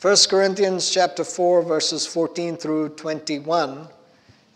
[0.00, 3.86] 1 Corinthians chapter 4 verses 14 through 21.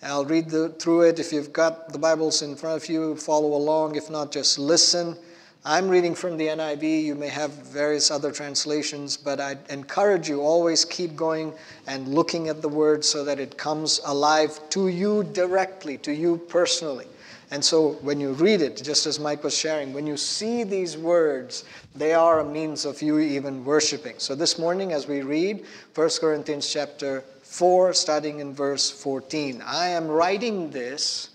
[0.02, 1.18] I'll read the, through it.
[1.18, 3.96] If you've got the Bibles in front of you, follow along.
[3.96, 5.14] If not, just listen.
[5.62, 7.02] I'm reading from the NIV.
[7.02, 11.52] You may have various other translations, but I encourage you always keep going
[11.86, 16.38] and looking at the word so that it comes alive to you directly, to you
[16.48, 17.06] personally.
[17.54, 20.98] And so when you read it, just as Mike was sharing, when you see these
[20.98, 21.62] words,
[21.94, 24.16] they are a means of you even worshiping.
[24.18, 25.64] So this morning, as we read
[25.94, 31.30] 1 Corinthians chapter 4, starting in verse 14, I am writing this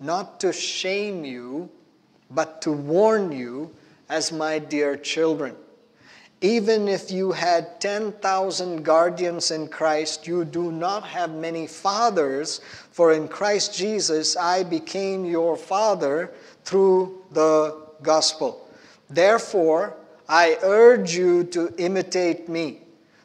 [0.00, 1.70] not to shame you
[2.32, 3.70] but to warn you
[4.08, 5.54] as my dear children.
[6.42, 12.60] Even if you had 10,000 guardians in Christ, you do not have many fathers,
[12.92, 16.32] for in Christ Jesus I became your father
[16.64, 18.66] through the gospel.
[19.10, 19.96] Therefore,
[20.28, 22.80] I urge you to imitate me.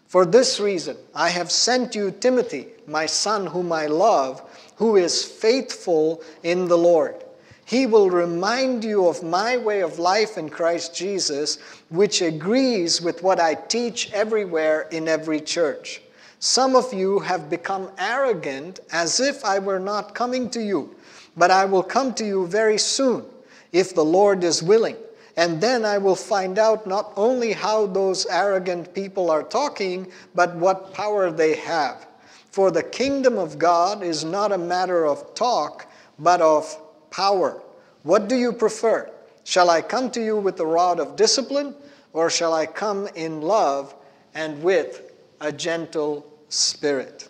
[0.08, 4.42] For this reason, I have sent you Timothy, my son, whom I love,
[4.76, 7.25] who is faithful in the Lord.
[7.66, 11.58] He will remind you of my way of life in Christ Jesus,
[11.90, 16.02] which agrees with what I teach everywhere in every church.
[16.38, 20.96] Some of you have become arrogant as if I were not coming to you,
[21.36, 23.26] but I will come to you very soon,
[23.72, 24.98] if the Lord is willing.
[25.36, 30.56] And then I will find out not only how those arrogant people are talking, but
[30.56, 32.06] what power they have.
[32.52, 35.88] For the kingdom of God is not a matter of talk,
[36.20, 36.78] but of
[37.16, 37.62] power.
[38.04, 39.10] What do you prefer?
[39.46, 41.74] Shall I come to you with the rod of discipline,
[42.12, 43.96] or shall I come in love
[44.34, 47.30] and with a gentle spirit?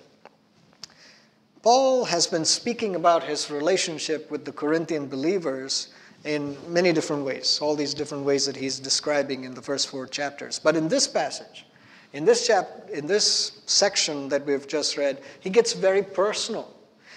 [1.61, 7.59] Paul has been speaking about his relationship with the Corinthian believers in many different ways,
[7.61, 10.57] all these different ways that he's describing in the first four chapters.
[10.57, 11.67] But in this passage,
[12.13, 16.74] in this chap in this section that we've just read, he gets very personal.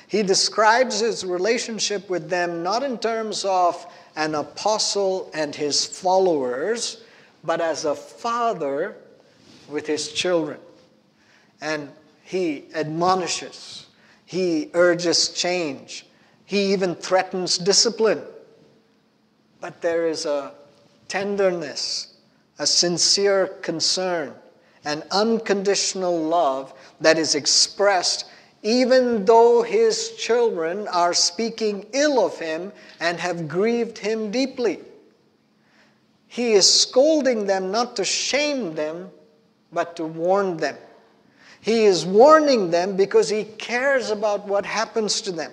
[0.08, 7.02] He describes his relationship with them not in terms of an apostle and his followers,
[7.44, 8.96] but as a father
[9.68, 10.58] with his children.
[11.60, 11.90] And
[12.24, 13.86] he admonishes,
[14.24, 16.06] he urges change,
[16.46, 18.22] he even threatens discipline.
[19.60, 20.54] But there is a
[21.08, 22.14] tenderness,
[22.58, 24.34] a sincere concern,
[24.86, 26.72] an unconditional love
[27.02, 28.24] that is expressed
[28.62, 34.80] even though his children are speaking ill of him and have grieved him deeply.
[36.26, 39.10] He is scolding them not to shame them,
[39.72, 40.76] but to warn them.
[41.60, 45.52] He is warning them because he cares about what happens to them.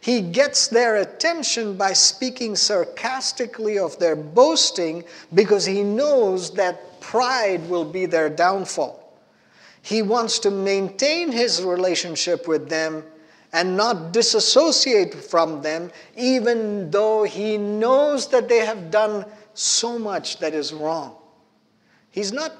[0.00, 7.68] He gets their attention by speaking sarcastically of their boasting because he knows that pride
[7.68, 9.01] will be their downfall.
[9.82, 13.04] He wants to maintain his relationship with them
[13.52, 20.38] and not disassociate from them, even though he knows that they have done so much
[20.38, 21.16] that is wrong.
[22.10, 22.52] He's not,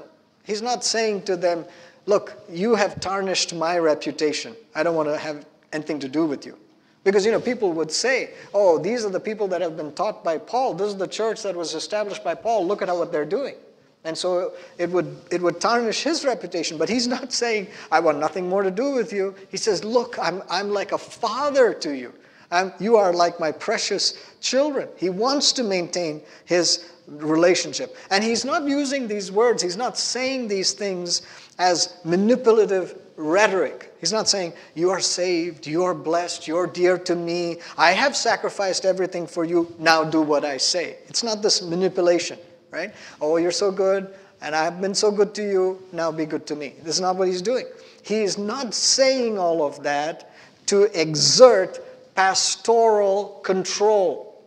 [0.45, 1.65] he's not saying to them,
[2.07, 4.57] Look, you have tarnished my reputation.
[4.75, 6.59] I don't want to have anything to do with you.
[7.05, 10.23] Because, you know, people would say, oh, these are the people that have been taught
[10.23, 10.75] by Paul.
[10.75, 12.67] This is the church that was established by Paul.
[12.67, 13.55] Look at what they're doing.
[14.05, 16.77] And so it would, it would tarnish his reputation.
[16.77, 19.35] But he's not saying, I want nothing more to do with you.
[19.49, 22.13] He says, Look, I'm, I'm like a father to you.
[22.51, 24.89] I'm, you are like my precious children.
[24.97, 27.97] He wants to maintain his relationship.
[28.11, 31.23] And he's not using these words, he's not saying these things
[31.59, 33.95] as manipulative rhetoric.
[34.01, 38.17] He's not saying, You are saved, you are blessed, you're dear to me, I have
[38.17, 40.99] sacrificed everything for you, now do what I say.
[41.07, 42.39] It's not this manipulation
[42.73, 42.93] right?
[43.21, 46.57] Oh, you're so good, and I've been so good to you, now be good to
[46.57, 46.75] me.
[46.83, 47.67] This is not what he's doing.
[48.03, 50.33] He is not saying all of that
[50.67, 51.81] to exert
[52.17, 54.43] pastoral control.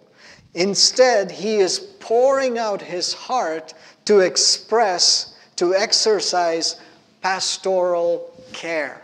[0.55, 3.73] Instead, he is pouring out his heart
[4.05, 6.81] to express, to exercise
[7.21, 9.01] pastoral care.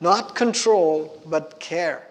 [0.00, 2.06] Not control, but care.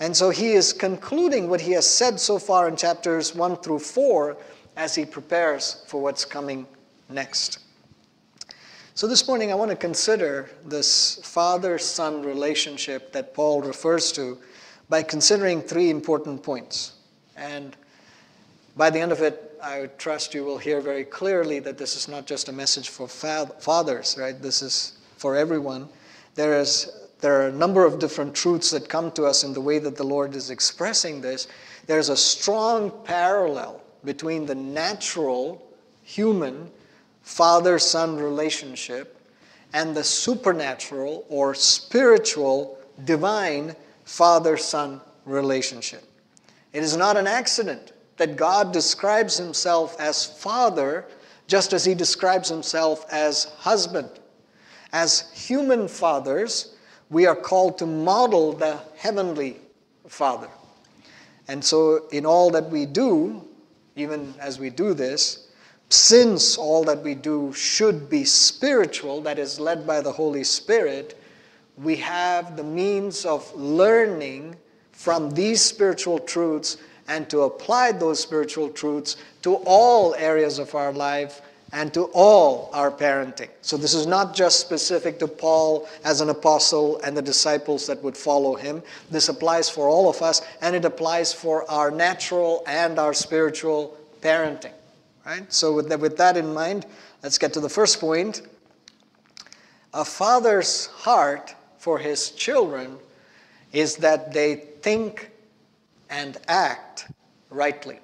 [0.00, 3.78] And so he is concluding what he has said so far in chapters 1 through
[3.78, 4.36] 4
[4.76, 6.66] as he prepares for what's coming
[7.08, 7.60] next.
[8.94, 14.38] So, this morning I want to consider this father son relationship that Paul refers to
[14.88, 16.94] by considering three important points.
[17.36, 17.76] And
[18.76, 22.08] by the end of it, I trust you will hear very clearly that this is
[22.08, 24.40] not just a message for fathers, right?
[24.40, 25.88] This is for everyone.
[26.34, 29.60] There, is, there are a number of different truths that come to us in the
[29.60, 31.48] way that the Lord is expressing this.
[31.86, 35.62] There's a strong parallel between the natural
[36.02, 36.70] human
[37.22, 39.20] father son relationship
[39.74, 43.74] and the supernatural or spiritual, divine
[44.04, 46.04] father son relationship.
[46.72, 51.04] It is not an accident that God describes himself as father
[51.48, 54.08] just as he describes himself as husband.
[54.92, 56.76] As human fathers,
[57.10, 59.58] we are called to model the heavenly
[60.08, 60.48] father.
[61.48, 63.45] And so, in all that we do,
[63.96, 65.48] even as we do this,
[65.88, 71.18] since all that we do should be spiritual, that is led by the Holy Spirit,
[71.76, 74.56] we have the means of learning
[74.92, 76.78] from these spiritual truths
[77.08, 81.40] and to apply those spiritual truths to all areas of our life
[81.76, 83.50] and to all our parenting.
[83.60, 88.02] So, this is not just specific to Paul as an apostle and the disciples that
[88.02, 88.82] would follow him.
[89.10, 93.94] This applies for all of us, and it applies for our natural and our spiritual
[94.22, 94.72] parenting.
[95.26, 95.52] Right?
[95.52, 96.86] So, with that, with that in mind,
[97.22, 98.40] let's get to the first point.
[99.92, 102.96] A father's heart for his children
[103.74, 105.30] is that they think
[106.08, 107.10] and act
[107.50, 108.00] rightly.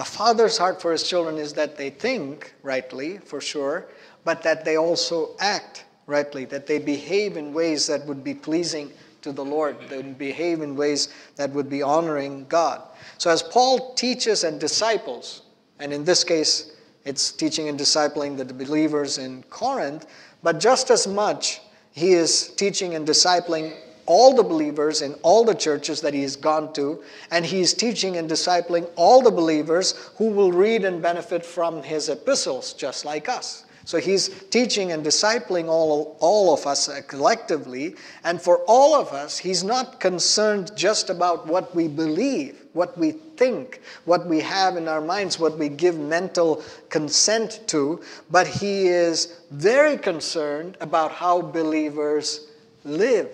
[0.00, 3.88] A father's heart for his children is that they think rightly, for sure,
[4.24, 8.90] but that they also act rightly, that they behave in ways that would be pleasing
[9.20, 12.80] to the Lord, they behave in ways that would be honoring God.
[13.18, 15.42] So, as Paul teaches and disciples,
[15.80, 16.72] and in this case,
[17.04, 20.06] it's teaching and discipling the believers in Corinth,
[20.42, 21.60] but just as much,
[21.92, 23.76] he is teaching and discipling
[24.06, 28.16] all the believers in all the churches that he has gone to, and he's teaching
[28.16, 33.28] and discipling all the believers who will read and benefit from his epistles, just like
[33.28, 33.64] us.
[33.84, 37.96] So he's teaching and discipling all, all of us collectively.
[38.22, 43.10] And for all of us, he's not concerned just about what we believe, what we
[43.10, 48.00] think, what we have in our minds, what we give mental consent to,
[48.30, 52.46] but he is very concerned about how believers
[52.84, 53.30] live.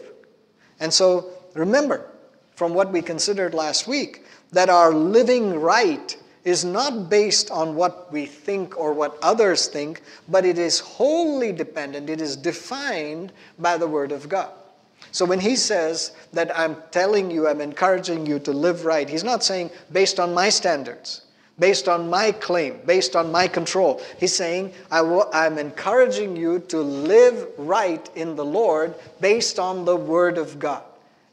[0.81, 2.11] And so remember
[2.55, 8.11] from what we considered last week that our living right is not based on what
[8.12, 13.76] we think or what others think, but it is wholly dependent, it is defined by
[13.76, 14.52] the Word of God.
[15.11, 19.25] So when he says that I'm telling you, I'm encouraging you to live right, he's
[19.25, 21.22] not saying based on my standards,
[21.58, 24.03] based on my claim, based on my control.
[24.19, 25.00] He's saying I
[25.47, 30.82] am encouraging you to live right in the Lord based on the Word of God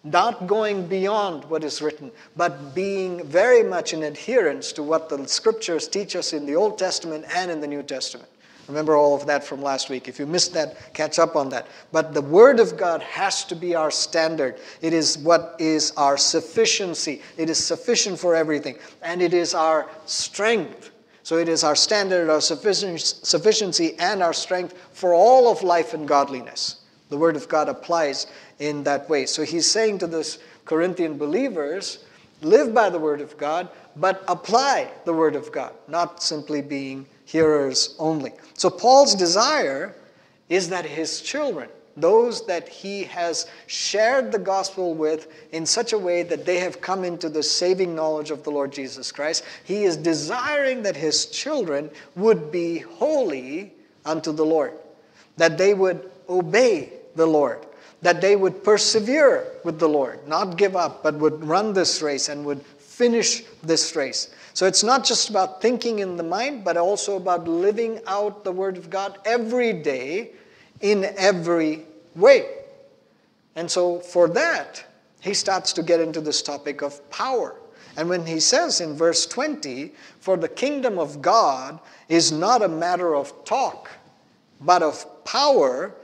[0.03, 5.25] not going beyond what is written, but being very much in adherence to what the
[5.27, 8.29] scriptures teach us in the Old Testament and in the New Testament.
[8.67, 10.07] Remember all of that from last week.
[10.07, 11.67] If you missed that, catch up on that.
[11.91, 14.59] But the Word of God has to be our standard.
[14.81, 17.21] It is what is our sufficiency.
[17.37, 18.77] It is sufficient for everything.
[19.01, 20.91] And it is our strength.
[21.23, 26.07] So it is our standard, our sufficiency, and our strength for all of life and
[26.07, 26.81] godliness.
[27.09, 28.27] The Word of God applies
[28.59, 29.25] in that way.
[29.25, 32.05] So he's saying to this Corinthian believers,
[32.41, 37.05] live by the Word of God, but apply the Word of God, not simply being
[37.25, 38.33] hearers only.
[38.53, 39.95] So Paul's desire
[40.49, 45.97] is that his children, those that he has shared the gospel with in such a
[45.97, 49.83] way that they have come into the saving knowledge of the Lord Jesus Christ, he
[49.83, 53.73] is desiring that his children would be holy
[54.05, 54.73] unto the Lord,
[55.37, 57.65] that they would obey the Lord,
[58.01, 62.27] that they would persevere with the Lord, not give up, but would run this race
[62.29, 62.63] and would
[62.93, 64.29] finish this race.
[64.53, 68.51] So it's not just about thinking in the mind, but also about living out the
[68.51, 70.31] Word of God every day
[70.81, 71.85] in every
[72.15, 72.45] way.
[73.55, 74.83] And so for that,
[75.21, 77.55] he starts to get into this topic of power.
[77.97, 82.67] And when he says in verse 20, For the kingdom of God is not a
[82.67, 83.89] matter of talk,
[84.61, 85.95] but of power,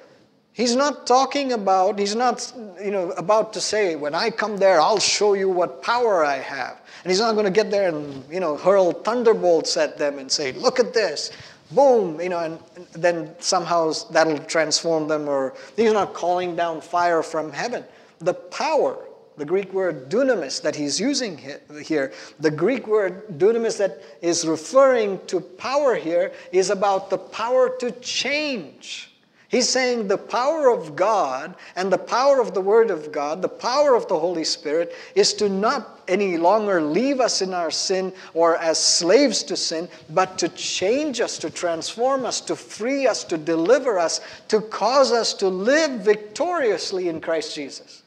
[0.54, 2.52] He's not talking about, he's not,
[2.84, 6.38] you know, about to say, when I come there, I'll show you what power I
[6.38, 6.82] have.
[7.04, 10.30] And he's not going to get there and, you know, hurl thunderbolts at them and
[10.30, 11.32] say, look at this,
[11.72, 15.30] boom, you know, and, and then somehow that'll transform them.
[15.30, 17.86] Or he's not calling down fire from heaven.
[18.20, 18.98] The power,
[19.38, 21.38] the Greek word dunamis that he's using
[21.86, 27.78] here, the Greek word dunamis that is referring to power here is about the power
[27.78, 29.09] to change
[29.50, 33.50] He's saying the power of God and the power of the Word of God, the
[33.50, 38.14] power of the Holy Spirit, is to not any longer leave us in our sin
[38.36, 43.24] or as slaves to sin, but to change us, to transform us, to free us,
[43.24, 48.04] to deliver us, to cause us to live victoriously in Christ Jesus.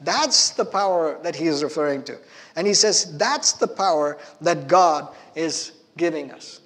[0.00, 2.18] That's the power that he is referring to.
[2.56, 6.60] And he says that's the power that God is giving us.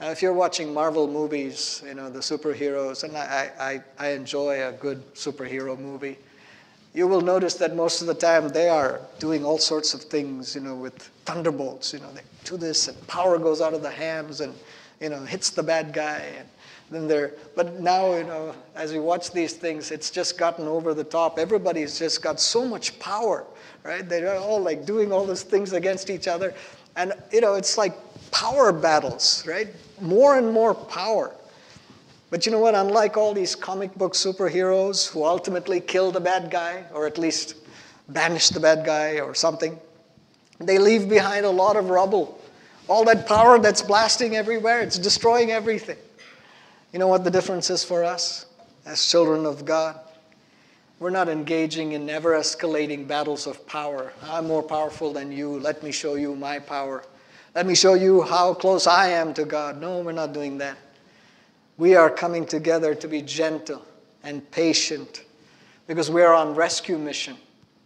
[0.00, 4.68] Now, if you're watching Marvel movies, you know, the superheroes, and I, I, I enjoy
[4.68, 6.18] a good superhero movie,
[6.94, 10.54] you will notice that most of the time they are doing all sorts of things,
[10.54, 11.92] you know, with thunderbolts.
[11.92, 14.54] You know, they do this and power goes out of the hands and,
[15.00, 16.18] you know, hits the bad guy.
[16.38, 16.48] And
[16.90, 20.94] then they're, but now, you know, as we watch these things, it's just gotten over
[20.94, 21.40] the top.
[21.40, 23.44] Everybody's just got so much power,
[23.82, 24.08] right?
[24.08, 26.54] They're all like doing all these things against each other.
[26.96, 27.96] And, you know, it's like
[28.30, 29.68] power battles, right?
[30.00, 31.34] More and more power.
[32.30, 32.74] But you know what?
[32.74, 37.54] Unlike all these comic book superheroes who ultimately kill the bad guy, or at least
[38.08, 39.78] banish the bad guy or something,
[40.58, 42.40] they leave behind a lot of rubble.
[42.88, 45.98] All that power that's blasting everywhere, it's destroying everything.
[46.92, 48.46] You know what the difference is for us
[48.86, 49.98] as children of God?
[50.98, 54.12] We're not engaging in ever escalating battles of power.
[54.24, 55.60] I'm more powerful than you.
[55.60, 57.04] Let me show you my power.
[57.54, 59.80] Let me show you how close I am to God.
[59.80, 60.76] No, we're not doing that.
[61.78, 63.84] We are coming together to be gentle
[64.22, 65.24] and patient
[65.86, 67.36] because we are on rescue mission.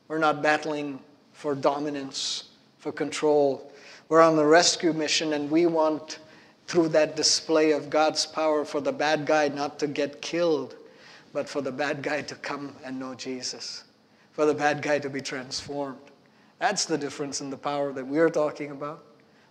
[0.09, 0.99] We're not battling
[1.33, 3.73] for dominance, for control.
[4.09, 6.19] We're on the rescue mission and we want
[6.66, 10.75] through that display of God's power for the bad guy not to get killed,
[11.33, 13.85] but for the bad guy to come and know Jesus,
[14.33, 15.99] for the bad guy to be transformed.
[16.59, 19.04] That's the difference in the power that we're talking about.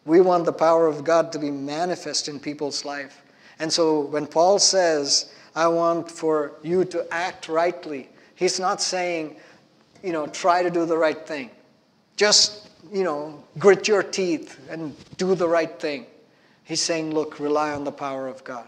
[0.05, 3.21] We want the power of God to be manifest in people's life.
[3.59, 9.35] And so when Paul says, I want for you to act rightly, he's not saying,
[10.01, 11.51] you know, try to do the right thing.
[12.15, 16.07] Just, you know, grit your teeth and do the right thing.
[16.63, 18.67] He's saying, look, rely on the power of God.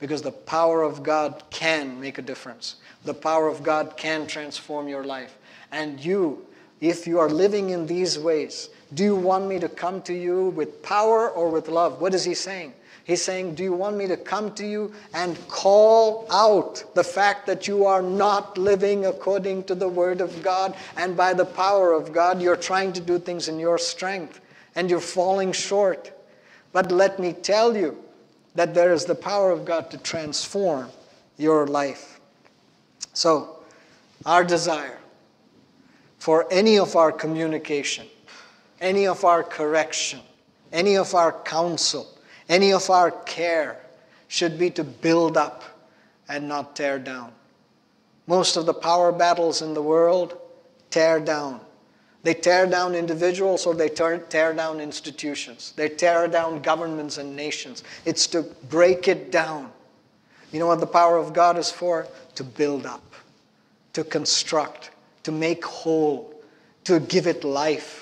[0.00, 2.76] Because the power of God can make a difference.
[3.04, 5.38] The power of God can transform your life.
[5.70, 6.44] And you,
[6.80, 10.48] if you are living in these ways, do you want me to come to you
[10.50, 12.00] with power or with love?
[12.00, 12.74] What is he saying?
[13.04, 17.46] He's saying, Do you want me to come to you and call out the fact
[17.46, 21.92] that you are not living according to the Word of God and by the power
[21.92, 22.40] of God?
[22.40, 24.40] You're trying to do things in your strength
[24.76, 26.12] and you're falling short.
[26.72, 27.98] But let me tell you
[28.54, 30.90] that there is the power of God to transform
[31.38, 32.20] your life.
[33.14, 33.56] So,
[34.24, 34.98] our desire
[36.18, 38.06] for any of our communication
[38.82, 40.20] any of our correction,
[40.72, 42.06] any of our counsel,
[42.48, 43.80] any of our care
[44.28, 45.62] should be to build up
[46.28, 47.32] and not tear down.
[48.26, 50.38] Most of the power battles in the world
[50.90, 51.60] tear down.
[52.22, 54.18] They tear down individuals or they tear
[54.54, 55.72] down institutions.
[55.76, 57.82] They tear down governments and nations.
[58.04, 59.72] It's to break it down.
[60.52, 62.06] You know what the power of God is for?
[62.36, 63.14] To build up,
[63.94, 64.90] to construct,
[65.24, 66.34] to make whole,
[66.84, 68.01] to give it life.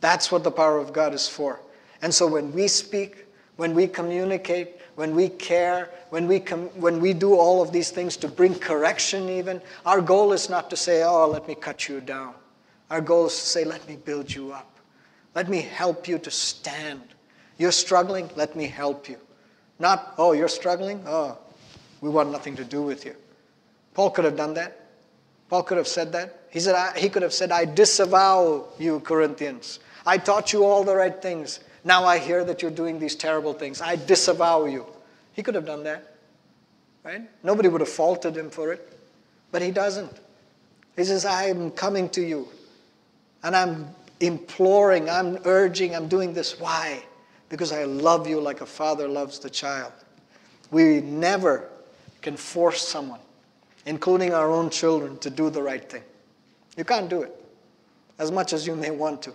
[0.00, 1.60] That's what the power of God is for.
[2.02, 3.26] And so when we speak,
[3.56, 7.90] when we communicate, when we care, when we, com- when we do all of these
[7.90, 11.88] things to bring correction, even, our goal is not to say, oh, let me cut
[11.88, 12.34] you down.
[12.90, 14.78] Our goal is to say, let me build you up.
[15.34, 17.02] Let me help you to stand.
[17.58, 19.18] You're struggling, let me help you.
[19.78, 21.02] Not, oh, you're struggling?
[21.06, 21.38] Oh,
[22.00, 23.14] we want nothing to do with you.
[23.94, 24.88] Paul could have done that.
[25.48, 26.40] Paul could have said that.
[26.50, 29.80] He, said, he could have said, I disavow you, Corinthians.
[30.06, 31.60] I taught you all the right things.
[31.84, 33.80] Now I hear that you're doing these terrible things.
[33.80, 34.86] I disavow you.
[35.32, 36.16] He could have done that,
[37.04, 37.22] right?
[37.42, 38.98] Nobody would have faulted him for it,
[39.52, 40.12] but he doesn't.
[40.96, 42.48] He says, I'm coming to you
[43.42, 43.88] and I'm
[44.20, 46.60] imploring, I'm urging, I'm doing this.
[46.60, 47.02] Why?
[47.48, 49.92] Because I love you like a father loves the child.
[50.70, 51.68] We never
[52.20, 53.20] can force someone,
[53.86, 56.02] including our own children, to do the right thing.
[56.76, 57.34] You can't do it
[58.18, 59.32] as much as you may want to.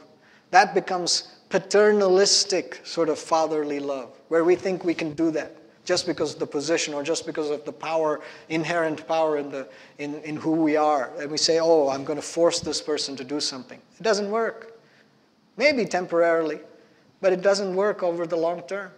[0.56, 6.08] That becomes paternalistic sort of fatherly love, where we think we can do that just
[6.08, 10.16] because of the position or just because of the power, inherent power in, the, in,
[10.22, 11.12] in who we are.
[11.20, 13.82] And we say, oh, I'm going to force this person to do something.
[14.00, 14.80] It doesn't work.
[15.58, 16.62] Maybe temporarily,
[17.20, 18.92] but it doesn't work over the long term.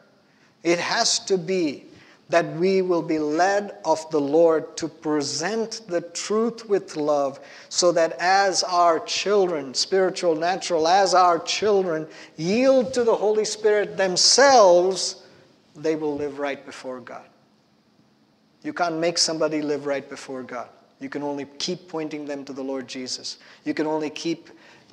[0.62, 1.86] It has to be
[2.30, 7.92] that we will be led of the Lord to present the truth with love, so
[7.94, 15.24] that as our children, spiritual, natural, as our children yield to the Holy Spirit themselves,
[15.76, 17.26] they will live right before God.
[18.64, 20.68] You can't make somebody live right before God.
[21.00, 23.38] You can only keep pointing them to the Lord Jesus.
[23.64, 24.50] You can only keep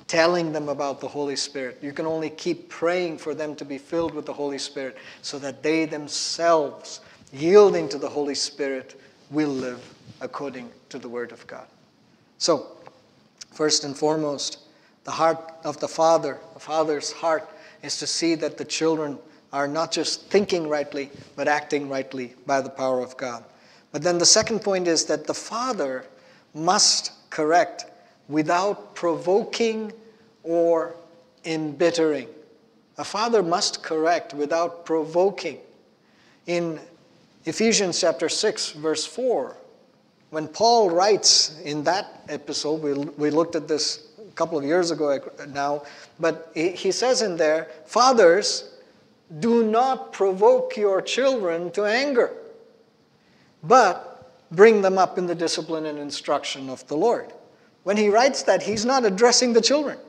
[0.07, 1.79] telling them about the Holy Spirit.
[1.81, 5.39] You can only keep praying for them to be filled with the Holy Spirit so
[5.39, 7.01] that they themselves
[7.33, 8.99] yielding to the Holy Spirit,
[9.31, 9.83] will live
[10.21, 11.67] according to the Word of God.
[12.37, 12.67] So,
[13.51, 14.59] first and foremost,
[15.03, 17.49] the heart of the Father, the Father's heart,
[17.83, 19.17] is to see that the children
[19.53, 23.43] are not just thinking rightly, but acting rightly by the power of God.
[23.91, 26.05] But then the second point is that the father
[26.53, 27.85] must correct
[28.27, 29.93] without provoking
[30.43, 30.95] or
[31.45, 32.27] embittering.
[32.97, 35.59] A father must correct without provoking.
[36.47, 36.79] In
[37.45, 39.55] Ephesians chapter 6, verse 4,
[40.31, 44.89] when Paul writes in that episode, we, we looked at this a couple of years
[44.91, 45.83] ago now,
[46.19, 48.75] but he, he says in there, Fathers,
[49.39, 52.33] do not provoke your children to anger,
[53.63, 57.31] but bring them up in the discipline and instruction of the Lord.
[57.83, 59.99] When he writes that, he's not addressing the children.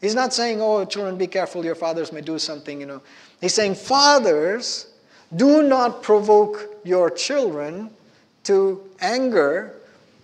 [0.00, 3.02] He's not saying, oh, children, be careful, your fathers may do something, you know.
[3.40, 4.89] He's saying, fathers,
[5.36, 7.90] do not provoke your children
[8.44, 9.76] to anger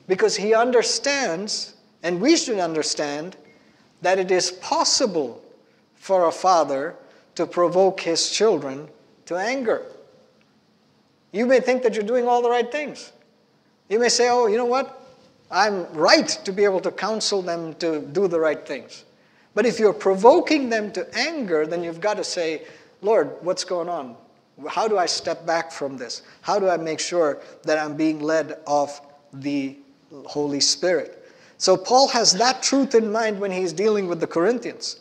[0.08, 3.36] because he understands, and we should understand,
[4.02, 5.42] that it is possible
[5.94, 6.94] for a father
[7.34, 8.88] to provoke his children
[9.26, 9.82] to anger.
[11.32, 13.12] You may think that you're doing all the right things.
[13.88, 15.02] You may say, oh, you know what?
[15.50, 19.04] I'm right to be able to counsel them to do the right things.
[19.54, 22.62] But if you're provoking them to anger, then you've got to say,
[23.00, 24.16] Lord, what's going on?
[24.68, 26.22] How do I step back from this?
[26.40, 29.00] How do I make sure that I'm being led of
[29.32, 29.76] the
[30.24, 31.22] Holy Spirit?
[31.58, 35.00] So Paul has that truth in mind when he's dealing with the Corinthians.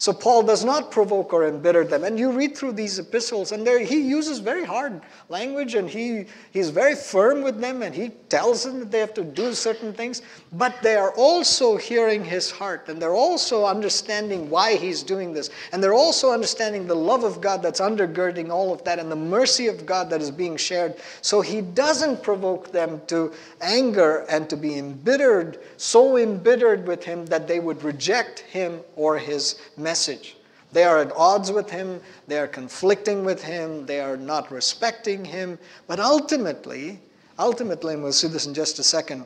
[0.00, 2.04] So Paul does not provoke or embitter them.
[2.04, 6.24] And you read through these epistles, and there he uses very hard language, and he,
[6.52, 9.92] he's very firm with them, and he tells them that they have to do certain
[9.92, 10.22] things.
[10.54, 15.50] But they are also hearing his heart, and they're also understanding why he's doing this.
[15.70, 19.16] And they're also understanding the love of God that's undergirding all of that, and the
[19.16, 20.94] mercy of God that is being shared.
[21.20, 27.26] So he doesn't provoke them to anger and to be embittered, so embittered with him
[27.26, 30.36] that they would reject him or his message message.
[30.70, 35.24] They are at odds with him, they are conflicting with him, they are not respecting
[35.24, 35.58] him.
[35.88, 37.00] But ultimately,
[37.40, 39.24] ultimately, and we'll see this in just a second,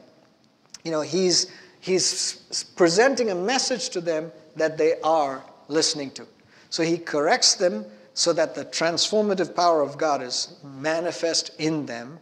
[0.82, 6.26] you know, he's, he's presenting a message to them that they are listening to.
[6.70, 12.18] So he corrects them so that the transformative power of God is manifest in them,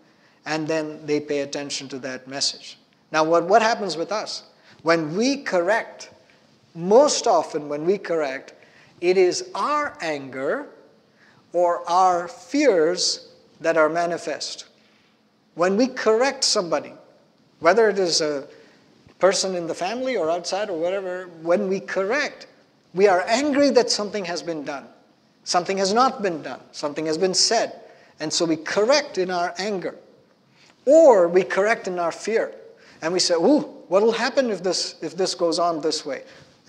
[0.47, 2.77] and then they pay attention to that message.
[3.13, 4.43] Now, what, what happens with us?
[4.83, 6.11] When we correct,
[6.75, 8.55] most often when we correct,
[9.01, 10.69] it is our anger
[11.53, 14.67] or our fears that are manifest.
[15.55, 16.95] When we correct somebody,
[17.61, 18.47] whether it is a
[19.19, 22.47] person in the family or outside or whatever, when we correct,
[22.95, 24.87] we are angry that something has been done.
[25.45, 26.61] Something has not been done.
[26.73, 27.81] Something has been said.
[28.21, 29.97] And so we correct in our anger.
[30.87, 32.55] Or we correct in our fear.
[33.03, 36.23] And we say, ooh, what will happen if this, if this goes on this way?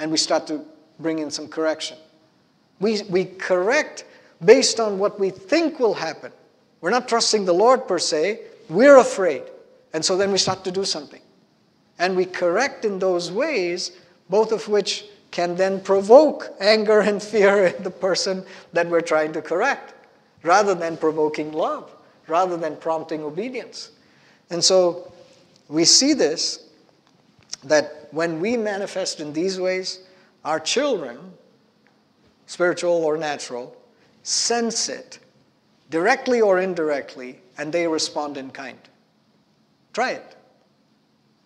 [0.04, 0.60] And we start to
[1.00, 1.96] bring in some correction.
[2.82, 4.04] We, we correct
[4.44, 6.34] based on what we think will happen.
[6.82, 9.44] We're not trusting the Lord per se, we're afraid.
[9.94, 11.22] And so then we start to do something.
[12.00, 13.94] And we correct in those ways,
[14.30, 19.32] both of which can then provoke anger and fear in the person that we're trying
[19.32, 19.94] to correct,
[20.44, 21.96] rather than provoking love,
[22.28, 23.92] rather than prompting obedience.
[24.50, 25.14] And so
[25.70, 26.66] we see this
[27.64, 30.00] that when we manifest in these ways,
[30.46, 31.18] our children,
[32.46, 33.76] spiritual or natural,
[34.22, 35.18] sense it
[35.90, 38.78] directly or indirectly, and they respond in kind.
[39.94, 40.36] Try it.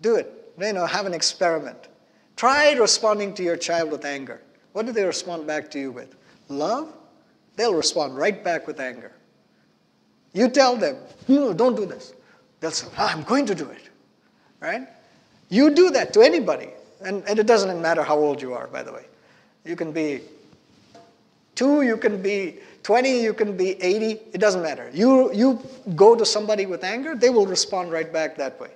[0.01, 0.53] Do it.
[0.59, 1.87] You know, have an experiment.
[2.35, 4.41] Try responding to your child with anger.
[4.73, 6.15] What do they respond back to you with?
[6.49, 6.93] Love?
[7.55, 9.13] They'll respond right back with anger.
[10.33, 12.13] You tell them, no, don't do this.
[12.59, 13.89] They'll say, I'm going to do it.
[14.59, 14.87] Right?
[15.49, 16.69] You do that to anybody.
[17.01, 19.05] And, and it doesn't matter how old you are, by the way.
[19.65, 20.21] You can be
[21.55, 24.89] two, you can be 20, you can be 80, it doesn't matter.
[24.93, 25.61] You, you
[25.95, 28.71] go to somebody with anger, they will respond right back that way.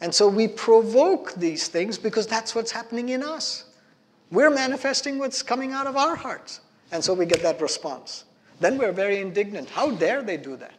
[0.00, 3.64] And so we provoke these things because that's what's happening in us.
[4.30, 6.60] We're manifesting what's coming out of our hearts.
[6.90, 8.24] And so we get that response.
[8.60, 9.68] Then we're very indignant.
[9.68, 10.74] How dare they do that?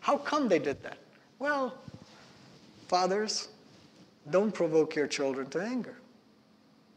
[0.00, 0.98] How come they did that?
[1.38, 1.74] Well,
[2.88, 3.48] fathers,
[4.30, 5.96] don't provoke your children to anger,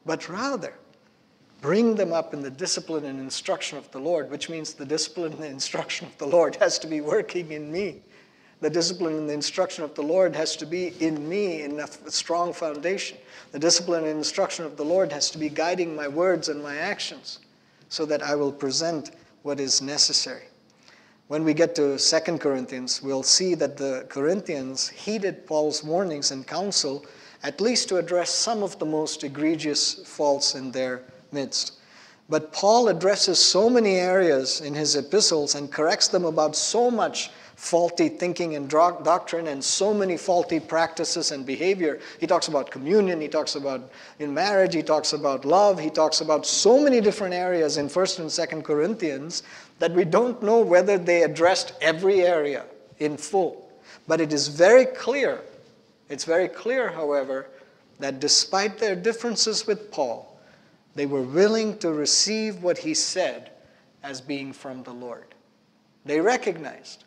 [0.05, 0.73] but rather
[1.61, 5.33] bring them up in the discipline and instruction of the Lord, which means the discipline
[5.33, 8.01] and the instruction of the Lord has to be working in me.
[8.61, 11.87] The discipline and the instruction of the Lord has to be in me in a
[12.11, 13.17] strong foundation.
[13.51, 16.77] The discipline and instruction of the Lord has to be guiding my words and my
[16.77, 17.39] actions
[17.89, 20.43] so that I will present what is necessary.
[21.27, 26.45] When we get to 2 Corinthians, we'll see that the Corinthians heeded Paul's warnings and
[26.45, 27.05] counsel
[27.43, 31.01] at least to address some of the most egregious faults in their
[31.31, 31.73] midst.
[32.29, 37.29] But Paul addresses so many areas in his epistles and corrects them about so much
[37.55, 41.99] faulty thinking and doctrine and so many faulty practices and behavior.
[42.19, 46.21] He talks about communion, he talks about in marriage, he talks about love, he talks
[46.21, 49.43] about so many different areas in 1st and 2nd Corinthians
[49.77, 52.65] that we don't know whether they addressed every area
[52.99, 53.69] in full.
[54.07, 55.41] But it is very clear,
[56.11, 57.47] it's very clear, however,
[57.99, 60.39] that despite their differences with Paul,
[60.95, 63.51] they were willing to receive what he said
[64.03, 65.33] as being from the Lord.
[66.05, 67.05] They recognized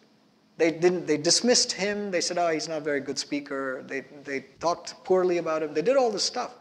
[0.56, 1.06] they didn't.
[1.06, 2.10] They dismissed him.
[2.10, 5.74] They said, "Oh, he's not a very good speaker." They they talked poorly about him.
[5.74, 6.54] They did all this stuff,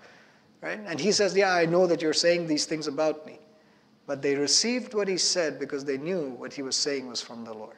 [0.61, 0.79] right?
[0.85, 3.39] And he says, "Yeah, I know that you're saying these things about me,"
[4.07, 7.45] but they received what he said because they knew what he was saying was from
[7.45, 7.77] the Lord.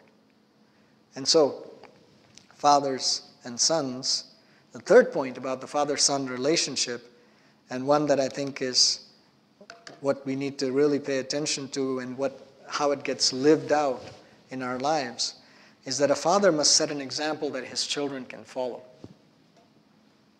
[1.15, 1.69] And so,
[2.53, 4.34] fathers and sons.
[4.75, 7.09] The third point about the father-son relationship,
[7.69, 9.05] and one that I think is
[10.01, 14.03] what we need to really pay attention to, and what how it gets lived out
[14.49, 15.35] in our lives
[15.85, 18.81] is that a father must set an example that his children can follow.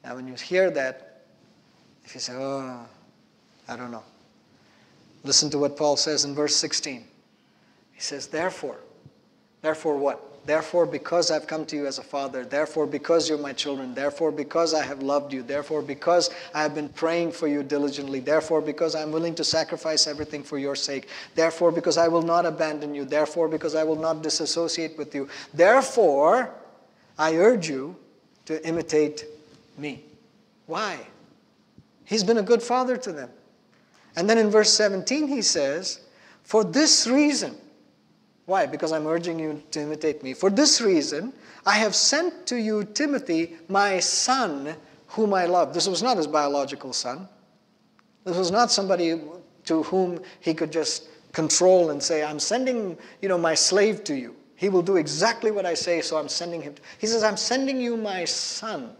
[0.03, 1.21] Now, when you hear that,
[2.03, 2.85] if you say, oh,
[3.69, 4.03] I don't know,
[5.23, 7.05] listen to what Paul says in verse 16.
[7.93, 8.81] He says, therefore,
[9.61, 10.34] therefore what?
[10.45, 14.31] Therefore, because I've come to you as a father, therefore, because you're my children, therefore,
[14.31, 18.61] because I have loved you, therefore, because I have been praying for you diligently, therefore,
[18.61, 22.93] because I'm willing to sacrifice everything for your sake, therefore, because I will not abandon
[22.93, 26.53] you, therefore, because I will not disassociate with you, therefore,
[27.17, 27.95] I urge you
[28.45, 29.25] to imitate
[29.79, 30.03] me.
[30.67, 30.99] Why?
[32.03, 33.31] He's been a good father to them.
[34.15, 36.01] And then in verse 17, he says,
[36.43, 37.57] For this reason,
[38.45, 38.65] why?
[38.65, 40.33] Because I'm urging you to imitate me.
[40.33, 41.33] For this reason,
[41.65, 44.75] I have sent to you Timothy, my son,
[45.07, 45.73] whom I love.
[45.73, 47.27] This was not his biological son.
[48.23, 49.19] This was not somebody
[49.65, 54.15] to whom he could just control and say, I'm sending, you know, my slave to
[54.15, 54.35] you.
[54.55, 56.75] He will do exactly what I say, so I'm sending him.
[56.99, 58.95] He says, I'm sending you my son.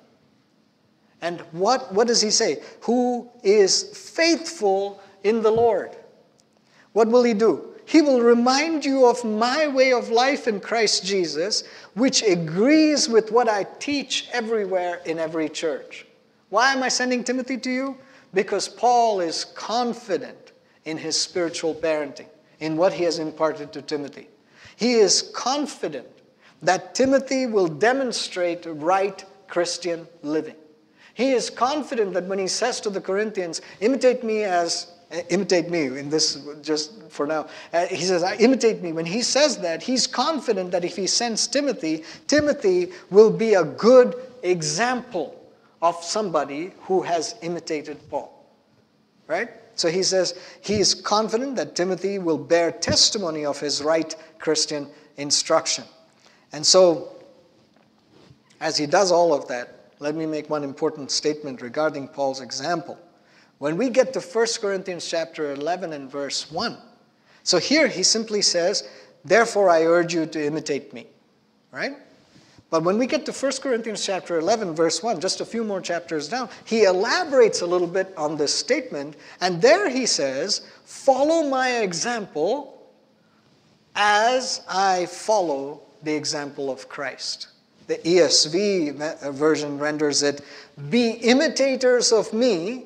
[1.21, 2.61] And what, what does he say?
[2.81, 5.97] Who is faithful in the Lord.
[6.93, 7.74] What will he do?
[7.85, 13.31] He will remind you of my way of life in Christ Jesus, which agrees with
[13.31, 16.05] what I teach everywhere in every church.
[16.49, 17.97] Why am I sending Timothy to you?
[18.33, 20.51] Because Paul is confident
[20.85, 22.27] in his spiritual parenting,
[22.59, 24.29] in what he has imparted to Timothy.
[24.75, 26.07] He is confident
[26.61, 30.55] that Timothy will demonstrate right Christian living.
[31.13, 34.91] He is confident that when he says to the Corinthians, imitate me as
[35.29, 37.47] imitate me in this just for now.
[37.73, 38.91] Uh, he says imitate me.
[38.91, 43.63] When he says that he's confident that if he sends timothy timothy will be a
[43.63, 45.39] good example
[45.81, 48.31] of somebody who has imitated paul
[49.27, 49.49] right?
[49.75, 54.87] So he says he is confident that timothy will bear testimony of his right christian
[55.17, 55.83] instruction.
[56.51, 57.15] And so
[58.59, 62.97] as he does all of that let me make one important statement regarding paul's example
[63.59, 66.77] when we get to 1 Corinthians chapter 11 and verse 1,
[67.43, 68.89] so here he simply says,
[69.23, 71.07] Therefore I urge you to imitate me.
[71.71, 71.93] Right?
[72.69, 75.79] But when we get to 1 Corinthians chapter 11, verse 1, just a few more
[75.79, 81.47] chapters down, he elaborates a little bit on this statement, and there he says, Follow
[81.47, 82.91] my example
[83.95, 87.49] as I follow the example of Christ.
[87.87, 90.41] The ESV uh, version renders it,
[90.89, 92.85] Be imitators of me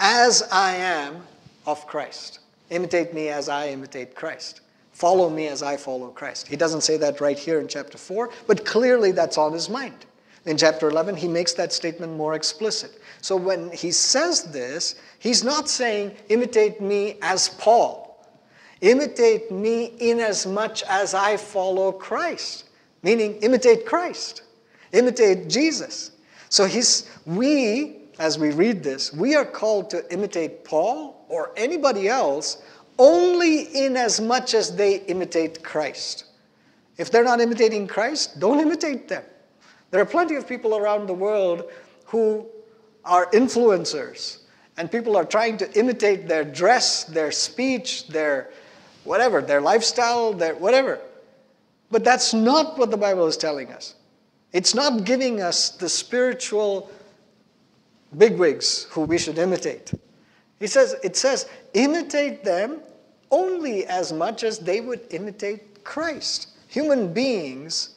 [0.00, 1.22] as I am
[1.66, 2.40] of Christ.
[2.70, 4.62] Imitate me as I imitate Christ.
[4.92, 6.48] Follow me as I follow Christ.
[6.48, 10.06] He doesn't say that right here in chapter 4, but clearly that's on his mind.
[10.46, 12.98] In chapter 11, he makes that statement more explicit.
[13.20, 18.26] So when he says this, he's not saying, imitate me as Paul.
[18.80, 22.70] Imitate me in as much as I follow Christ,
[23.02, 24.42] meaning imitate Christ,
[24.92, 26.12] imitate Jesus.
[26.48, 32.06] So he's, we as we read this, we are called to imitate Paul or anybody
[32.06, 32.62] else
[32.98, 36.26] only in as much as they imitate Christ.
[36.98, 39.24] If they're not imitating Christ, don't imitate them.
[39.90, 41.70] There are plenty of people around the world
[42.04, 42.46] who
[43.06, 44.40] are influencers,
[44.76, 48.50] and people are trying to imitate their dress, their speech, their
[49.04, 51.00] whatever, their lifestyle, their whatever.
[51.90, 53.94] But that's not what the Bible is telling us.
[54.52, 56.90] It's not giving us the spiritual
[58.16, 59.92] bigwigs who we should imitate.
[60.58, 62.80] He says, it says, imitate them
[63.30, 66.48] only as much as they would imitate Christ.
[66.68, 67.96] Human beings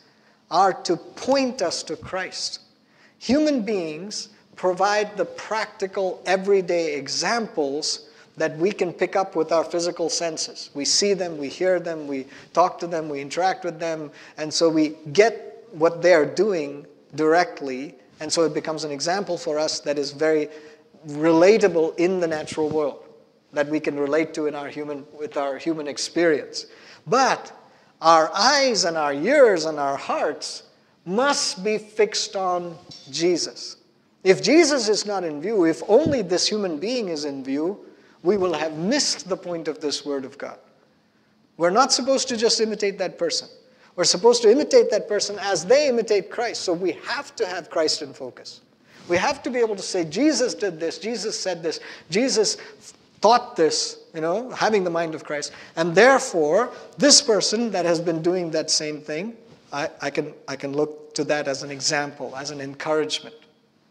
[0.50, 2.62] are to point us to Christ.
[3.20, 10.10] Human beings provide the practical, everyday examples that we can pick up with our physical
[10.10, 10.70] senses.
[10.74, 14.54] We see them, we hear them, we talk to them, we interact with them, and
[14.54, 19.82] so we get what they're doing directly, and so it becomes an example for us
[19.82, 20.48] that is very
[21.10, 23.04] relatable in the natural world,
[23.52, 26.68] that we can relate to in our human, with our human experience.
[27.06, 27.52] But
[28.02, 30.64] our eyes and our ears and our hearts
[31.06, 32.78] must be fixed on
[33.12, 33.76] Jesus.
[34.24, 37.86] If Jesus is not in view, if only this human being is in view,
[38.24, 40.60] we will have missed the point of this Word of God.
[41.58, 43.50] We're not supposed to just imitate that person.
[43.96, 46.62] We're supposed to imitate that person as they imitate Christ.
[46.62, 48.62] So we have to have Christ in focus.
[49.08, 51.80] We have to be able to say, Jesus did this, Jesus said this,
[52.10, 52.58] Jesus
[53.22, 55.52] taught this, you know, having the mind of Christ.
[55.76, 59.36] And therefore, this person that has been doing that same thing,
[59.72, 63.36] I, I, can, I can look to that as an example, as an encouragement,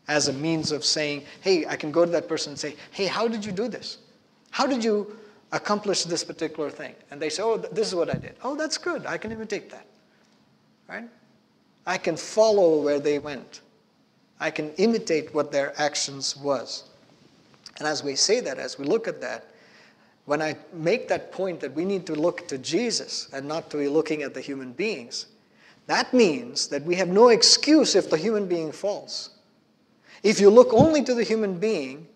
[0.08, 3.06] as a means of saying, hey, I can go to that person and say, hey,
[3.06, 3.98] how did you do this?
[4.50, 5.16] How did you
[5.52, 6.94] accomplish this particular thing?
[7.10, 8.36] And they say, oh, this is what I did.
[8.42, 9.06] Oh, that's good.
[9.06, 9.86] I can imitate that.
[10.92, 11.08] Right?
[11.86, 13.62] I can follow where they went.
[14.38, 16.84] I can imitate what their actions was.
[17.78, 19.46] And as we say that, as we look at that,
[20.26, 23.78] when I make that point that we need to look to Jesus and not to
[23.78, 25.26] be looking at the human beings,
[25.86, 29.30] that means that we have no excuse if the human being falls.
[30.22, 32.06] If you look only to the human being,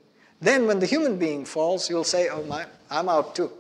[0.43, 3.51] then when the human being falls, you'll say, oh, my, I'm out too.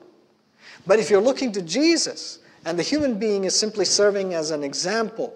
[0.86, 4.64] But if you're looking to Jesus and the human being is simply serving as an
[4.64, 5.32] example,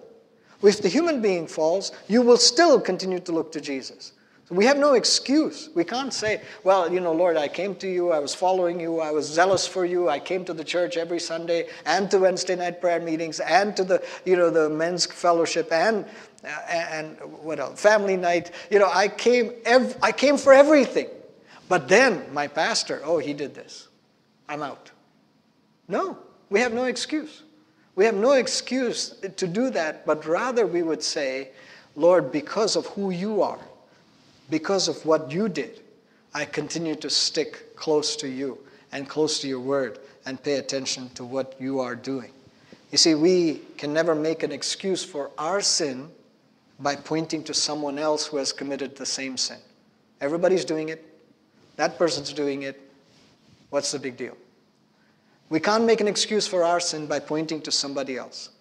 [0.61, 4.11] if the human being falls, you will still continue to look to Jesus.
[4.49, 5.69] So we have no excuse.
[5.73, 8.99] We can't say, well, you know, Lord, I came to you, I was following you,
[8.99, 12.57] I was zealous for you, I came to the church every Sunday and to Wednesday
[12.57, 16.05] night prayer meetings and to the, you know, the men's fellowship and
[16.43, 17.79] uh, and what else?
[17.79, 18.51] Family night.
[18.69, 21.07] You know, I came, ev- I came for everything.
[21.69, 23.87] But then my pastor, oh, he did this.
[24.49, 24.91] I'm out.
[25.87, 26.17] No,
[26.51, 27.41] we have no excuse.
[27.95, 31.49] We have no excuse to do that, but rather we would say,
[31.95, 33.59] Lord, because of who you are,
[34.49, 35.79] because of what you did,
[36.33, 38.57] I continue to stick close to you
[38.91, 42.31] and close to your word and pay attention to what you are doing.
[42.91, 46.09] You see, we can never make an excuse for our sin
[46.79, 49.57] by pointing to someone else who has committed the same sin.
[50.19, 51.05] Everybody's doing it.
[51.77, 52.79] That person's doing it.
[53.69, 54.35] What's the big deal?
[55.51, 58.51] We can't make an excuse for our sin by pointing to somebody else.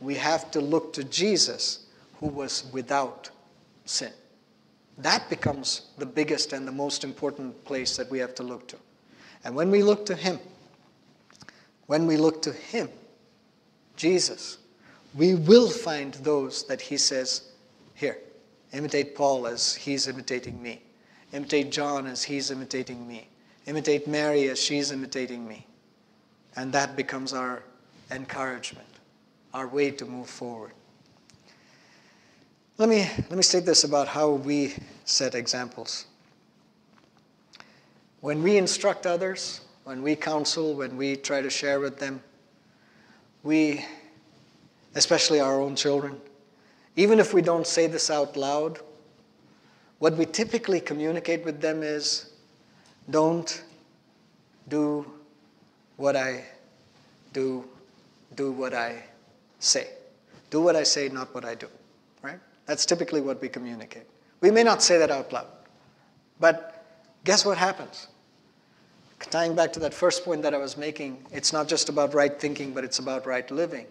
[0.00, 1.84] We have to look to Jesus,
[2.20, 3.28] who was without
[3.84, 4.12] sin.
[4.96, 8.78] That becomes the biggest and the most important place that we have to look to.
[9.44, 10.38] And when we look to Him,
[11.84, 12.88] when we look to Him,
[13.96, 14.56] Jesus,
[15.14, 17.50] we will find those that He says,
[17.94, 18.16] Here,
[18.72, 20.80] imitate Paul as he's imitating me.
[21.34, 23.28] Imitate John as he's imitating me.
[23.66, 25.66] Imitate Mary as she's imitating me.
[26.56, 27.62] And that becomes our
[28.10, 28.88] encouragement,
[29.54, 30.72] our way to move forward.
[32.78, 36.06] Let me, let me state this about how we set examples.
[38.20, 42.22] When we instruct others, when we counsel, when we try to share with them,
[43.42, 43.84] we,
[44.94, 46.20] especially our own children,
[46.96, 48.78] even if we don't say this out loud,
[49.98, 52.32] what we typically communicate with them is
[53.10, 53.62] don't
[54.68, 55.06] do
[55.96, 56.44] what I
[57.32, 57.64] do,
[58.34, 59.02] do what I
[59.58, 59.88] say.
[60.50, 61.68] Do what I say, not what I do.
[62.22, 62.38] Right?
[62.66, 64.06] That's typically what we communicate.
[64.40, 65.46] We may not say that out loud,
[66.40, 66.84] but
[67.24, 68.08] guess what happens?
[69.30, 72.40] Tying back to that first point that I was making, it's not just about right
[72.40, 73.86] thinking, but it's about right living.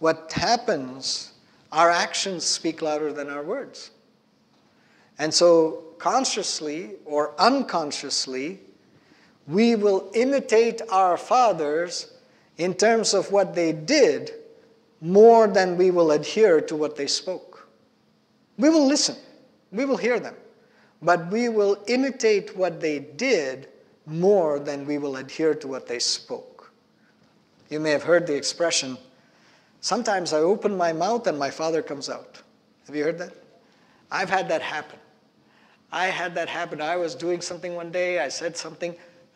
[0.00, 1.32] What happens,
[1.70, 3.92] our actions speak louder than our words.
[5.18, 8.58] And so, consciously or unconsciously,
[9.46, 12.12] we will imitate our fathers
[12.56, 14.32] in terms of what they did
[15.00, 17.68] more than we will adhere to what they spoke.
[18.56, 19.16] We will listen,
[19.72, 20.36] we will hear them,
[21.02, 23.68] but we will imitate what they did
[24.06, 26.72] more than we will adhere to what they spoke.
[27.68, 28.96] You may have heard the expression,
[29.80, 32.40] sometimes I open my mouth and my father comes out.
[32.86, 33.32] Have you heard that?
[34.10, 34.98] I've had that happen.
[35.90, 36.80] I had that happen.
[36.80, 38.94] I was doing something one day, I said something,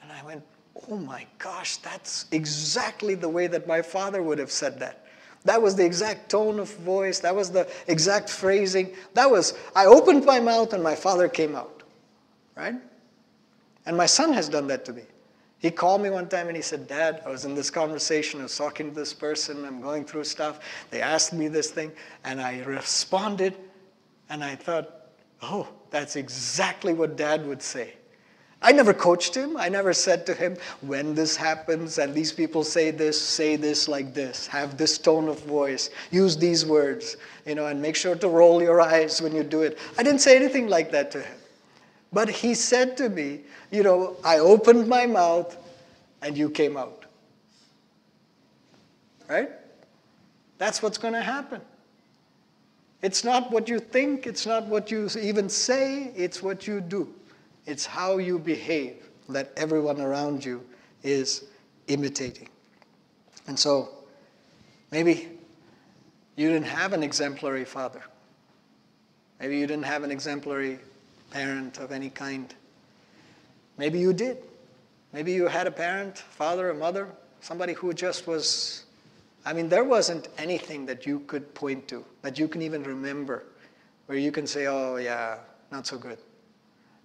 [0.09, 0.43] and I went,
[0.89, 5.05] oh my gosh, that's exactly the way that my father would have said that.
[5.45, 8.95] That was the exact tone of voice, that was the exact phrasing.
[9.13, 11.83] That was, I opened my mouth and my father came out,
[12.57, 12.75] right?
[13.85, 15.03] And my son has done that to me.
[15.59, 18.45] He called me one time and he said, Dad, I was in this conversation, I
[18.45, 20.61] was talking to this person, I'm going through stuff.
[20.91, 21.93] They asked me this thing,
[22.25, 23.57] and I responded,
[24.31, 25.11] and I thought,
[25.43, 27.98] oh, that's exactly what dad would say.
[28.61, 29.57] I never coached him.
[29.57, 33.87] I never said to him, when this happens and these people say this, say this
[33.87, 34.49] like this.
[34.49, 35.91] Have this tone of voice.
[36.11, 37.17] Use these words,
[37.47, 39.79] you know, and make sure to roll your eyes when you do it.
[39.97, 41.39] I didn't say anything like that to him.
[42.13, 43.41] But he said to me,
[43.71, 45.57] you know, I opened my mouth
[46.23, 47.05] and you came out.
[49.29, 49.51] Right?
[50.57, 51.61] That's what's going to happen.
[53.03, 57.15] It's not what you think, it's not what you even say, it's what you do.
[57.69, 60.65] It's how you behave that everyone around you
[61.03, 61.45] is
[61.87, 62.49] imitating.
[63.47, 63.91] And so,
[64.91, 65.29] maybe
[66.37, 68.03] you didn't have an exemplary father.
[69.39, 70.79] Maybe you didn't have an exemplary
[71.31, 72.55] parent of any kind.
[73.77, 74.39] Maybe you did.
[75.13, 77.11] Maybe you had a parent, father, a mother,
[77.43, 78.87] somebody who just was.
[79.45, 83.45] I mean, there wasn't anything that you could point to, that you can even remember,
[84.07, 86.19] where you can say, oh, yeah, not so good.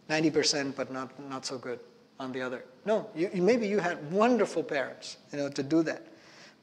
[0.09, 1.79] 90%, but not, not so good
[2.19, 2.63] on the other.
[2.85, 6.07] No, you, maybe you had wonderful parents, you know, to do that.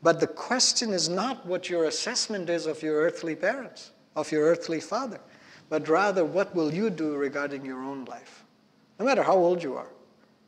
[0.03, 4.45] But the question is not what your assessment is of your earthly parents, of your
[4.45, 5.21] earthly father,
[5.69, 8.45] but rather what will you do regarding your own life?
[8.99, 9.91] No matter how old you are,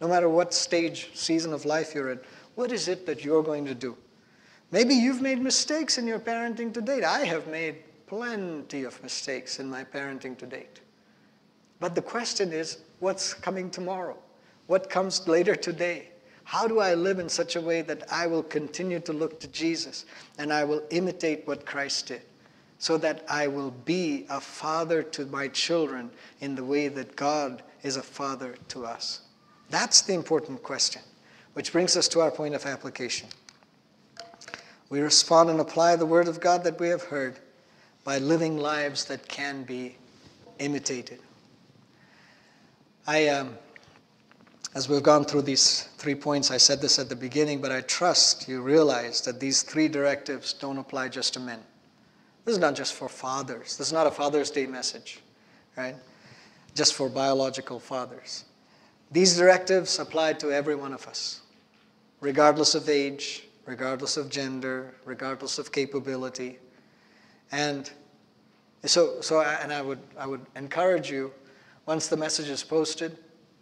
[0.01, 2.21] no matter what stage, season of life you're in,
[2.55, 3.97] what is it that you're going to do?
[4.71, 7.05] Maybe you've made mistakes in your parenting to date.
[7.05, 7.77] I have made
[8.07, 10.82] plenty of mistakes in my parenting to date.
[11.83, 14.17] But the question is, what's coming tomorrow?
[14.69, 16.11] What comes later today?
[16.45, 19.49] How do I live in such a way that I will continue to look to
[19.49, 20.07] Jesus
[20.39, 22.23] and I will imitate what Christ did
[22.79, 27.65] so that I will be a father to my children in the way that God
[27.83, 29.23] is a father to us?
[29.69, 31.03] That's the important question,
[31.55, 33.29] which brings us to our point of application.
[34.89, 37.41] We respond and apply the word of God that we have heard
[38.05, 39.97] by living lives that can be
[40.61, 41.19] imitated.
[43.07, 43.57] I, um,
[44.75, 47.81] as we've gone through these three points, I said this at the beginning, but I
[47.83, 51.61] trust you realize that these three directives don't apply just to men.
[52.45, 53.77] This is not just for fathers.
[53.77, 55.21] This is not a Father's Day message,
[55.77, 55.97] right?
[56.75, 58.45] Just for biological fathers.
[59.11, 61.41] These directives apply to every one of us,
[62.21, 66.59] regardless of age, regardless of gender, regardless of capability.
[67.51, 67.91] And
[68.85, 71.33] so, so I, and I would, I would encourage you
[71.87, 73.17] once the message is posted,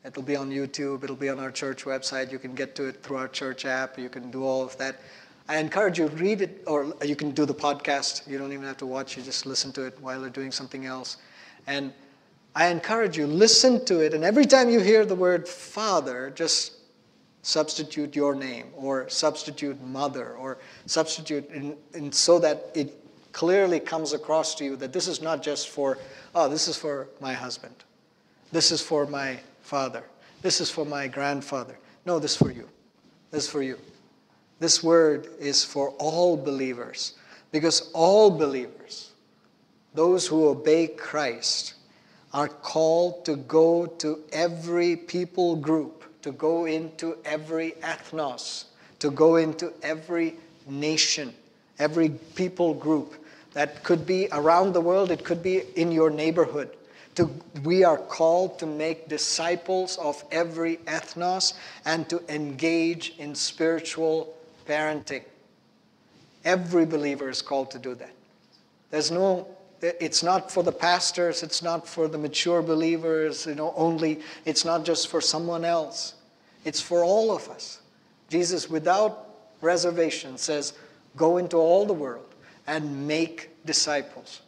[0.04, 2.30] it'll be on YouTube, it'll be on our church website.
[2.30, 3.98] You can get to it through our church app.
[3.98, 5.00] You can do all of that.
[5.48, 8.28] I encourage you read it, or you can do the podcast.
[8.28, 9.16] You don't even have to watch.
[9.16, 11.16] You just listen to it while you're doing something else.
[11.66, 11.92] And
[12.54, 16.74] I encourage you listen to it, and every time you hear the word Father, just
[17.42, 22.92] substitute your name, or substitute Mother, or substitute in, in so that it
[23.32, 25.96] clearly comes across to you that this is not just for,
[26.34, 27.74] oh, this is for my husband
[28.52, 30.04] this is for my father.
[30.42, 31.78] This is for my grandfather.
[32.06, 32.68] No, this is for you.
[33.30, 33.78] This is for you.
[34.58, 37.14] This word is for all believers
[37.52, 39.12] because all believers,
[39.94, 41.74] those who obey Christ,
[42.32, 48.66] are called to go to every people group, to go into every ethnos,
[49.00, 50.34] to go into every
[50.66, 51.34] nation,
[51.78, 53.14] every people group.
[53.52, 56.76] That could be around the world, it could be in your neighborhood.
[57.16, 57.28] To,
[57.64, 64.34] we are called to make disciples of every ethnos and to engage in spiritual
[64.66, 65.24] parenting.
[66.44, 68.12] Every believer is called to do that.
[68.90, 69.46] There's no,
[69.80, 74.64] it's not for the pastors, it's not for the mature believers, you know, only, it's
[74.64, 76.14] not just for someone else.
[76.64, 77.80] It's for all of us.
[78.28, 79.28] Jesus, without
[79.60, 80.74] reservation, says,
[81.16, 82.34] Go into all the world
[82.66, 84.42] and make disciples.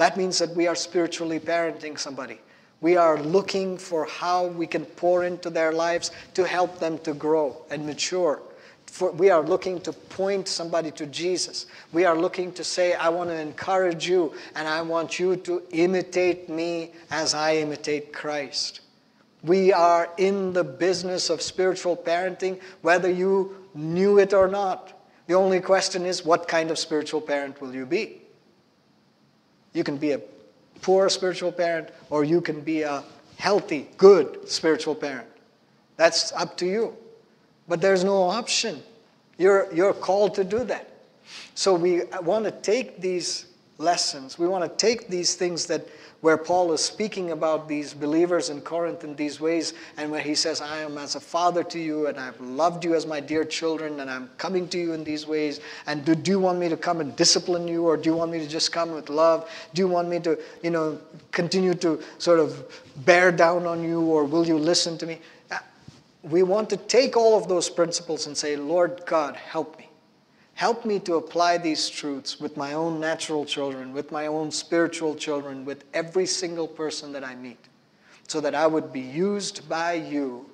[0.00, 2.40] That means that we are spiritually parenting somebody.
[2.80, 7.12] We are looking for how we can pour into their lives to help them to
[7.12, 8.40] grow and mature.
[8.86, 11.66] For, we are looking to point somebody to Jesus.
[11.92, 15.62] We are looking to say, I want to encourage you and I want you to
[15.70, 18.80] imitate me as I imitate Christ.
[19.42, 24.98] We are in the business of spiritual parenting, whether you knew it or not.
[25.26, 28.19] The only question is, what kind of spiritual parent will you be?
[29.72, 30.20] You can be a
[30.82, 33.04] poor spiritual parent, or you can be a
[33.36, 35.28] healthy, good spiritual parent.
[35.96, 36.96] That's up to you.
[37.68, 38.82] But there's no option.
[39.38, 40.88] You're, you're called to do that.
[41.54, 43.46] So we want to take these
[43.80, 45.86] lessons, we want to take these things that
[46.20, 50.34] where Paul is speaking about these believers in Corinth in these ways, and where he
[50.34, 53.42] says, I am as a father to you, and I've loved you as my dear
[53.42, 55.60] children, and I'm coming to you in these ways.
[55.86, 58.30] And do, do you want me to come and discipline you, or do you want
[58.32, 59.50] me to just come with love?
[59.72, 60.98] Do you want me to, you know,
[61.32, 62.70] continue to sort of
[63.06, 65.20] bear down on you, or will you listen to me?
[65.50, 65.56] Uh,
[66.22, 69.89] we want to take all of those principles and say, Lord God, help me.
[70.60, 75.14] Help me to apply these truths with my own natural children, with my own spiritual
[75.14, 77.56] children, with every single person that I meet,
[78.28, 80.44] so that I would be used by you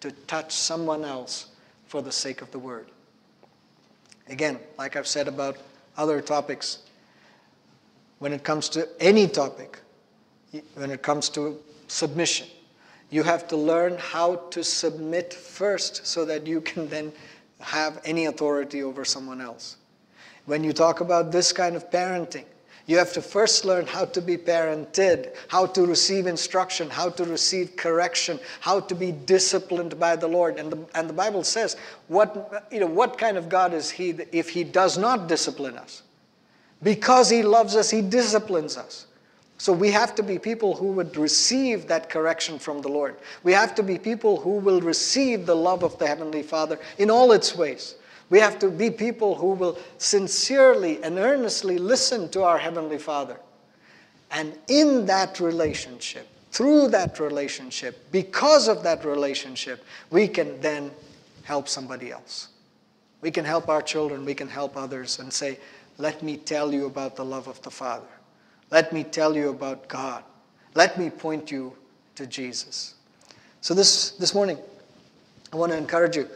[0.00, 1.46] to touch someone else
[1.86, 2.88] for the sake of the word.
[4.28, 5.56] Again, like I've said about
[5.96, 6.80] other topics,
[8.18, 9.80] when it comes to any topic,
[10.74, 11.58] when it comes to
[11.88, 12.48] submission,
[13.08, 17.14] you have to learn how to submit first so that you can then
[17.60, 19.76] have any authority over someone else.
[20.46, 22.44] When you talk about this kind of parenting,
[22.86, 27.24] you have to first learn how to be parented, how to receive instruction, how to
[27.24, 30.58] receive correction, how to be disciplined by the Lord.
[30.58, 31.76] And the, and the Bible says,
[32.08, 36.02] what, you know, what kind of God is He if He does not discipline us?
[36.82, 39.06] Because He loves us, He disciplines us.
[39.64, 43.16] So we have to be people who would receive that correction from the Lord.
[43.44, 47.08] We have to be people who will receive the love of the Heavenly Father in
[47.08, 47.94] all its ways.
[48.28, 53.38] We have to be people who will sincerely and earnestly listen to our Heavenly Father.
[54.30, 60.90] And in that relationship, through that relationship, because of that relationship, we can then
[61.42, 62.48] help somebody else.
[63.22, 65.58] We can help our children, we can help others, and say,
[65.96, 68.13] Let me tell you about the love of the Father.
[68.70, 70.24] Let me tell you about God.
[70.74, 71.76] Let me point you
[72.16, 72.94] to Jesus.
[73.60, 74.58] So this, this morning,
[75.52, 76.28] I want to encourage you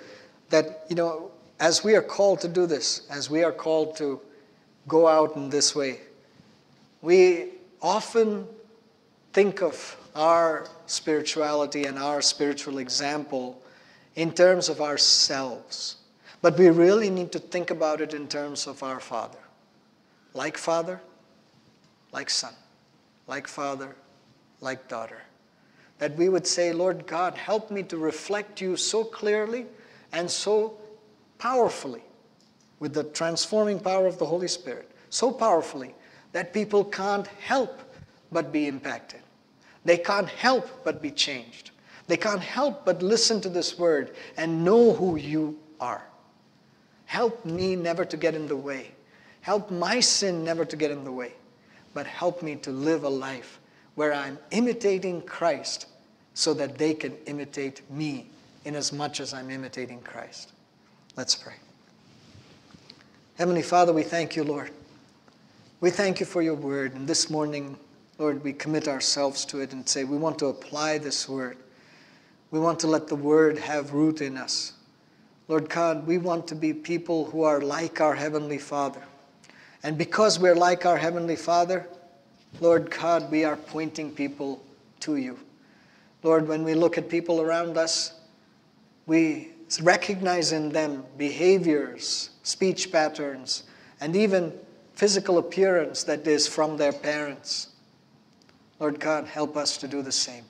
[0.51, 4.21] that, you know, as we are called to do this, as we are called to
[4.87, 6.01] go out in this way,
[7.03, 7.51] we
[7.83, 8.47] often
[9.33, 13.61] think of our spirituality and our spiritual example
[14.17, 15.97] in terms of ourselves.
[16.41, 19.39] But we really need to think about it in terms of our Father.
[20.35, 21.01] Like Father,
[22.13, 22.55] like Son,
[23.27, 23.95] like Father,
[24.61, 25.23] like daughter.
[25.99, 29.67] That we would say, Lord God, help me to reflect you so clearly
[30.13, 30.79] and so
[31.39, 32.03] powerfully
[32.81, 35.95] with the transforming power of the Holy Spirit, so powerfully
[36.33, 37.81] that people can't help
[38.31, 39.21] but be impacted.
[39.85, 41.71] They can't help but be changed.
[42.07, 46.03] They can't help but listen to this word and know who you are.
[47.07, 48.93] Help me never to get in the way.
[49.41, 51.33] Help my sin never to get in the way.
[51.99, 53.59] But help me to live a life
[53.97, 55.87] where I'm imitating Christ
[56.33, 58.31] so that they can imitate me
[58.65, 60.53] in as much as I'm imitating Christ.
[61.17, 61.57] Let's pray.
[63.37, 64.71] Heavenly Father, we thank you, Lord.
[65.81, 66.95] We thank you for your word.
[66.95, 67.77] And this morning,
[68.17, 71.57] Lord, we commit ourselves to it and say we want to apply this word.
[72.53, 74.75] We want to let the word have root in us.
[75.49, 79.03] Lord God, we want to be people who are like our Heavenly Father.
[79.83, 81.87] And because we're like our Heavenly Father,
[82.61, 84.63] Lord God, we are pointing people
[85.01, 85.39] to you.
[86.23, 88.13] Lord, when we look at people around us,
[89.07, 89.51] we
[89.83, 93.65] recognize in them behaviors, speech patterns,
[94.01, 94.53] and even
[94.95, 97.69] physical appearance that is from their parents.
[98.81, 100.45] Lord God, help us to do the same.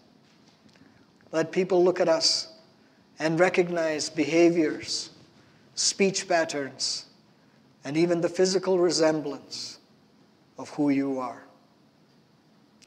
[1.32, 2.48] Let people look at us
[3.18, 5.10] and recognize behaviors,
[5.74, 7.04] speech patterns,
[7.84, 9.78] and even the physical resemblance
[10.58, 11.44] of who you are.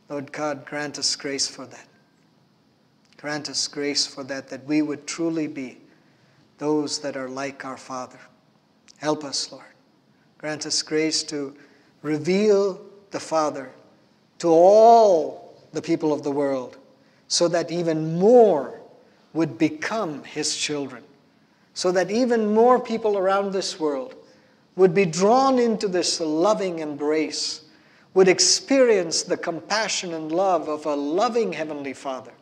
[0.09, 1.87] Lord God, grant us grace for that.
[3.17, 5.77] Grant us grace for that, that we would truly be
[6.57, 8.19] those that are like our Father.
[8.97, 9.63] Help us, Lord.
[10.37, 11.55] Grant us grace to
[12.01, 12.81] reveal
[13.11, 13.71] the Father
[14.39, 16.77] to all the people of the world
[17.27, 18.81] so that even more
[19.33, 21.03] would become His children,
[21.73, 24.15] so that even more people around this world
[24.75, 27.61] would be drawn into this loving embrace,
[28.13, 32.33] would experience the compassion and love of a loving Heavenly Father.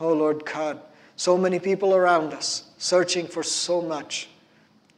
[0.00, 0.80] Oh Lord God,
[1.16, 4.28] so many people around us searching for so much,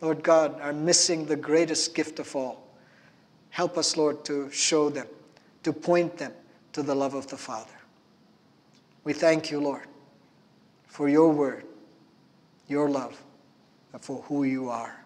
[0.01, 2.67] Lord God, are missing the greatest gift of all.
[3.51, 5.07] Help us, Lord, to show them,
[5.63, 6.33] to point them
[6.73, 7.71] to the love of the Father.
[9.05, 9.87] We thank you, Lord,
[10.87, 11.65] for your word,
[12.69, 13.23] your love,
[13.93, 15.06] and for who you are.